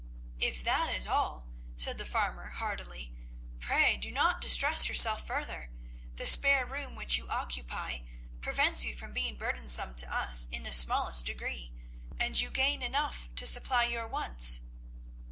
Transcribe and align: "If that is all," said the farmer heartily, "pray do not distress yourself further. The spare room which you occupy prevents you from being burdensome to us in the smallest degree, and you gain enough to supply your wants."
"If 0.39 0.63
that 0.63 0.89
is 0.91 1.05
all," 1.05 1.45
said 1.75 1.99
the 1.99 2.07
farmer 2.07 2.49
heartily, 2.49 3.13
"pray 3.59 3.97
do 3.97 4.09
not 4.09 4.41
distress 4.41 4.89
yourself 4.89 5.27
further. 5.27 5.69
The 6.15 6.25
spare 6.25 6.65
room 6.65 6.95
which 6.95 7.19
you 7.19 7.29
occupy 7.29 7.99
prevents 8.41 8.83
you 8.83 8.95
from 8.95 9.13
being 9.13 9.37
burdensome 9.37 9.93
to 9.97 10.11
us 10.11 10.47
in 10.51 10.63
the 10.63 10.73
smallest 10.73 11.27
degree, 11.27 11.71
and 12.19 12.39
you 12.39 12.49
gain 12.49 12.81
enough 12.81 13.29
to 13.35 13.45
supply 13.45 13.83
your 13.83 14.07
wants." 14.07 14.63